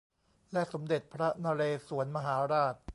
[0.53, 2.75] และสมเด็จพระนเรศวรมหาราช